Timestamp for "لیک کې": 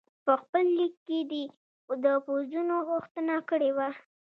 0.77-1.19